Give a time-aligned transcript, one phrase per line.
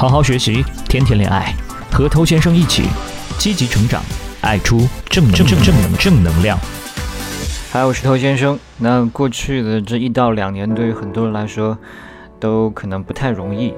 [0.00, 1.54] 好好学习，天天恋爱，
[1.92, 2.84] 和头先生一起
[3.36, 4.02] 积极成长，
[4.40, 6.58] 爱出正正正正能正能量。
[7.70, 8.58] 嗨，我是头先生。
[8.78, 11.76] 那过去的这一到两年，对于很多人来说，
[12.38, 13.74] 都可能不太容易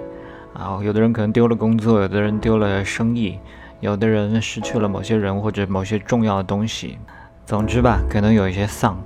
[0.54, 0.79] 啊。
[0.80, 3.41] 有的人可能丢了工作，有的人丢了生意，
[3.80, 6.98] 有的人失去了某些人或者某些重要的东西。
[7.45, 8.96] 总之吧，可能有一些丧。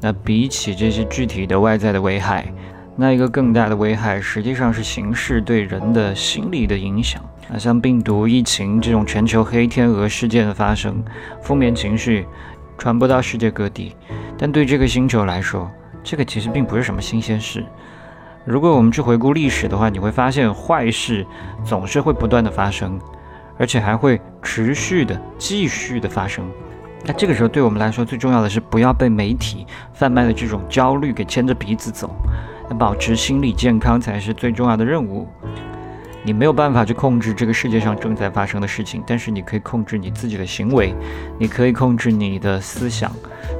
[0.00, 2.52] 那比起这些具体的外在的危害，
[2.96, 7.20] 那一个更大的危害，实际上是形势对人的心理的影响
[7.52, 11.02] 啊，像病毒、疫情这种全球黑天鹅事件的发生，
[11.42, 12.24] 负面情绪
[12.78, 13.96] 传播到世界各地。
[14.38, 15.68] 但对这个星球来说，
[16.04, 17.66] 这个其实并不是什么新鲜事。
[18.44, 21.26] 如果我们去回顾历史的话，你会发现坏事
[21.64, 23.00] 总是会不断的发生，
[23.58, 26.44] 而且还会持续的、继续的发生。
[27.04, 32.14] 那这个时候，对我们来说最重要的是不要被媒体贩卖的这种焦虑给牵着鼻子走。
[32.68, 35.26] 那保持心理健康才是最重要的任务。
[36.26, 40.94] 你没有办法去控制这个世界上正在发生的事情，但是你可以控制你自己的行为，
[41.38, 43.12] 你可以控制你的思想，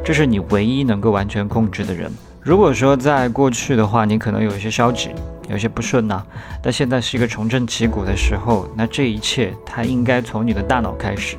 [0.02, 2.10] 这是你唯一能够完全控制的人。
[2.40, 5.10] 如果说在过去的话，你可能有一些消极，
[5.50, 6.22] 有些不顺呐，
[6.62, 11.36] 但现在是一个重振旗鼓的时候，那这一切它应该从你的大脑开始。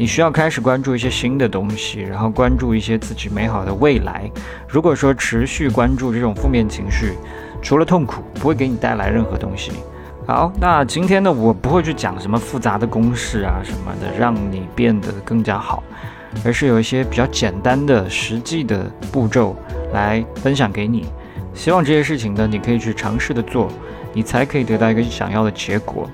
[0.00, 4.30] 你需要开始关注一些新的东西，然后关注一些自己美好的未来。
[4.66, 7.18] 如果说持续关注这种负面情绪，
[7.60, 9.72] 除了痛苦，不会给你带来任何东西。
[10.26, 15.82] 好，那今天呢，我不会去讲什么复杂的公式啊什么的，让你变得更加好，
[16.46, 19.54] 而是有一些比较简单的、实际的步骤
[19.92, 21.04] 来分享给你。
[21.52, 23.68] 希望这些事情呢，你可以去尝试的做，
[24.14, 26.08] 你才可以得到一个想要的结果。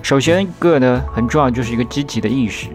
[0.00, 2.68] 首先一个呢，很重要就是一个积极的意识。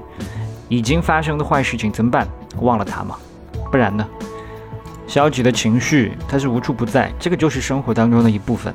[0.72, 2.26] 已经发生的坏事情怎么办？
[2.62, 3.18] 忘了它吗？
[3.70, 4.08] 不然呢？
[5.06, 8.74] 消极的情绪它是无处不在，这个就是生活当中的一部分，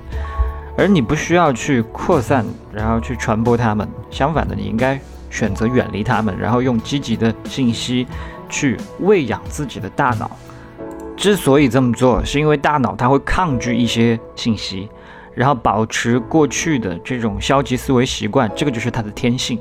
[0.76, 3.88] 而你不需要去扩散，然后去传播它们。
[4.10, 8.06] 相反的，你应该选择远离它们，然后用积极的信息
[8.50, 10.30] 去喂养自己的大脑。
[11.16, 14.86] 之所以这么做，是因为大脑它会抗拒一些信息，
[15.32, 19.58] 然后保持过去的这种消极思维习惯，这个就是它的天性。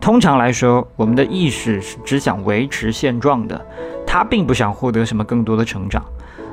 [0.00, 3.66] 通常来说，我们的意识是只想维持现状的，
[4.06, 6.04] 它并不想获得什么更多的成长，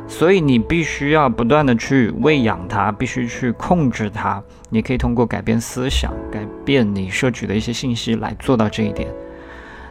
[0.07, 4.41] 所以你必须要不断的去喂养它，必须去控制它。
[4.69, 9.07] 你可以通过改变思想、改变你摄取的一些信息来做到这一点。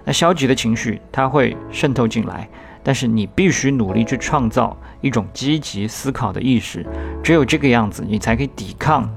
[0.04, 2.48] 那消极的情绪它会渗透进来，
[2.82, 6.84] 但是你必须努力去创造一种积极思考的意识，
[7.22, 9.08] 只有这个样子，你才可以抵抗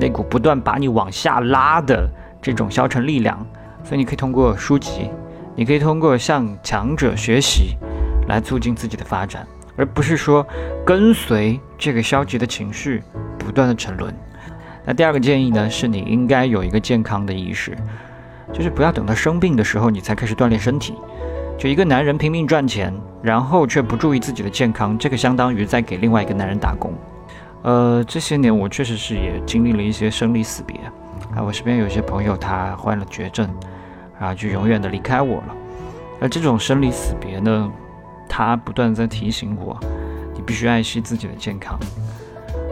[0.00, 2.08] 那股不断把你往下拉的
[2.40, 3.46] 这种消沉力量。
[3.84, 5.10] 所以你可以通过书籍，
[5.54, 7.76] 你可以通过向强者学习，
[8.28, 10.46] 来促进自己的发展，而不是说
[10.84, 13.02] 跟随这个消极的情绪
[13.38, 14.14] 不断的沉沦。
[14.84, 17.76] 那第二个建议呢，是你应该有一个健康的意识，
[18.52, 20.94] 就是不要等到生病的时候你才开始锻炼身体。
[21.58, 26.92] 就一个男人拼命赚钱，然后却不注意自己的健康，这个相当于在给另外一个男人打工。
[27.62, 30.76] 呃，这些年我确实是也经历了一些生离死别
[31.34, 33.48] 啊，我身边有些朋友他患了绝症。
[34.20, 35.56] 啊，就永远的离开我了。
[36.20, 37.68] 而这种生离死别呢，
[38.28, 39.76] 它不断在提醒我，
[40.32, 41.76] 你必须爱惜自己的健康。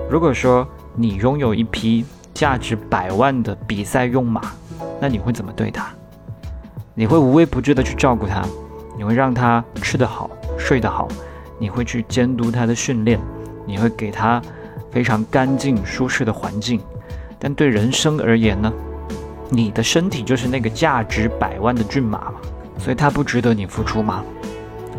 [0.08, 4.40] 如果说你拥有一匹价值百万的比赛用马，
[5.00, 5.88] 那你会怎么对它？
[6.94, 8.44] 你会无微不至的去照顾它，
[8.96, 11.08] 你会让它吃得好、睡得好，
[11.58, 13.18] 你会去监督它的训练，
[13.66, 14.40] 你会给它
[14.92, 16.80] 非常干净、舒适的环境。
[17.40, 18.72] 但对人生而言呢？
[19.48, 22.34] 你的身体就是那个价值百万的骏马嘛，
[22.78, 24.22] 所以它不值得你付出吗？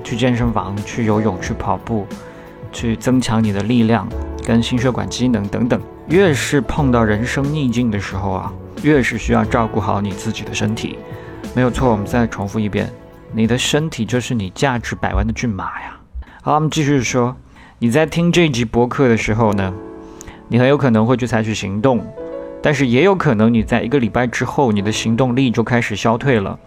[0.03, 2.05] 去健身房、去游泳、去跑步、
[2.71, 4.05] 去增强你的力量
[4.45, 5.79] 跟心血管机能等等。
[6.07, 8.51] 越是碰到人生逆境的时候啊，
[8.81, 10.97] 越是需要照顾好你自己的身体。
[11.53, 12.91] 没有错，我们再重复一遍，
[13.31, 15.95] 你的身体就是你价值百万的骏马呀。
[16.41, 17.37] 好，我们继续说，
[17.79, 19.73] 你在听这集博客的时候呢，
[20.49, 22.05] 你很有可能会去采取行动。
[22.61, 26.57] 但是也有可能，你在一个礼拜之后，你的行动力就开始消退了。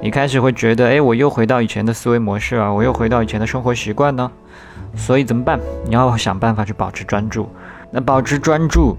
[0.00, 4.30] 你开始会觉得，哎，我又回到以前的思维模式啊，我又回到以前的生活习惯呢。
[4.94, 5.58] 所以怎么办？
[5.84, 7.48] 你要想办法去保持专注。
[7.90, 8.96] 那保持专注，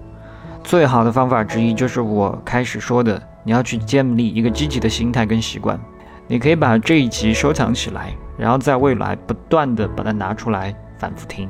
[0.63, 5.79] 最好的方法之一就是我开始说的，你要去建立一个积极的心态跟习惯。
[6.27, 11.49] 你可以把这一集收藏起来，然后在未来不断的把它拿出来反复听，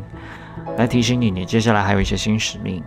[0.78, 2.82] 来提醒你，你接下来还有一些新使命。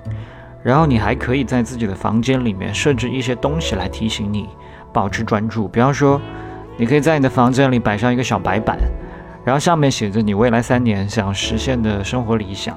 [0.62, 4.48] 然后你还可以在自己的房间里面设置一些东西来提醒你
[4.92, 5.66] 保持专注。
[5.68, 6.20] 比方说，
[6.76, 8.78] 你可以在你的房间里摆上一个小白板，
[9.44, 12.76] 然后上面写着你未来三年想实现的生活理想。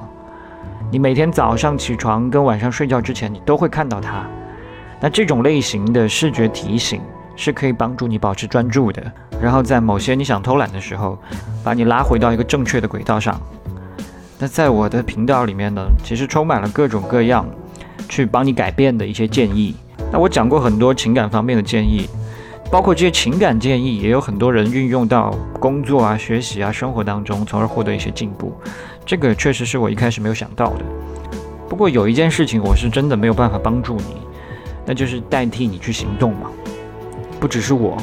[0.92, 4.26] 你每天早上起床跟晚上睡觉之前，你都会看到它。
[5.00, 7.02] 那这种类型的视觉提醒
[7.36, 9.12] 是可以帮助你保持专注的，
[9.42, 11.20] 然后在某些你想偷懒的时候，
[11.64, 13.40] 把你拉回到一个正确的轨道上。
[14.40, 17.46] 那在我的频道里面呢，其实充满了各种各样
[18.08, 19.76] 去帮你改变的一些建议。
[20.12, 22.08] 那我讲过很多情感方面的建议，
[22.72, 28.54] 包括这些情感建议，也有很多人运用到工作啊、学习啊、生活当中，从而获得一些进步。
[29.06, 30.86] 这个确实是我一开始没有想到的。
[31.68, 34.18] 不过有一件事情我是真的没有办法帮助你，
[34.86, 36.50] 那就是代替你去行动嘛。
[37.40, 37.98] 不只是我，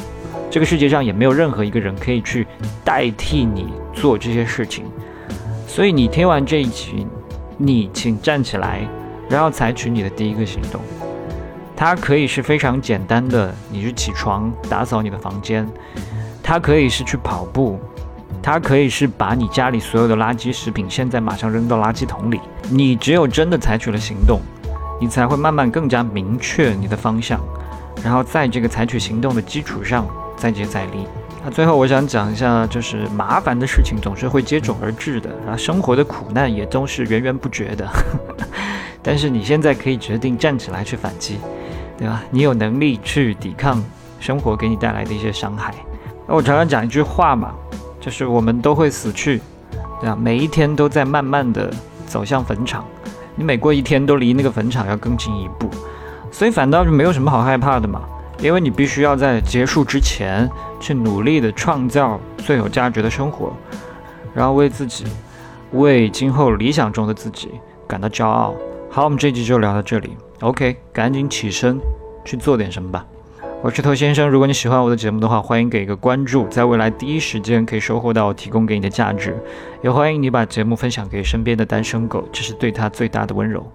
[0.49, 2.45] 这个世界上也没有任何一个人可以去
[2.83, 4.85] 代替你做这些事情。
[5.67, 7.07] 所以你听完这一集，
[7.57, 8.87] 你请站起来，
[9.29, 10.81] 然后采取你的第一个行动。
[11.75, 15.65] 它可以是非常简单的，你去起床打扫你的房间；
[16.41, 17.77] 它可以是去跑步；
[18.41, 22.39] 它可以是把你家里所有的垃圾食品现在马上扔到垃圾桶里。
[22.69, 24.39] 你只有真的采取了行动，
[25.01, 27.41] 你才会慢慢更加明确你的方向，
[28.03, 31.05] 然后在这个采取行动的基础上再接再厉。
[31.43, 37.85] 那最后我想讲一下，就是麻烦的事情总是会接踵而至的，然后生活的苦难也都是源源不绝的。
[39.03, 41.37] 但是你现在可以决定站起来去反击，
[41.97, 42.23] 对吧？
[42.31, 43.83] 你有能力去抵抗
[44.19, 45.75] 生活给你带来的一些伤害。
[46.25, 47.53] 那我常常讲一句话嘛，
[47.99, 49.41] 就是我们都会死去，
[49.99, 50.17] 对吧？
[50.19, 51.69] 每一天都在慢慢的
[52.07, 52.85] 走向坟场，
[53.35, 55.69] 你每过一天都离那个坟场要更近一步，
[56.31, 58.01] 所以反倒是没有什么好害怕的嘛。
[58.39, 60.49] 因为你必须要在结束之前
[60.79, 63.53] 去努力的创造最有价值的生活，
[64.33, 65.05] 然后为自己，
[65.71, 67.51] 为今后理想中的自己
[67.87, 68.53] 感到骄傲。
[68.95, 70.15] 好，我们这集就聊到这里。
[70.41, 71.79] OK，赶紧起身
[72.23, 73.03] 去做点什么吧。
[73.63, 79.35] 我是头先生，如果你喜欢我的节目的话，欢迎给一个关注，在未来第一时间可以收获到我提供给你的价值。
[79.81, 83.65] 也欢迎你把节目分享给身边的单身狗，这是对他最大的温柔。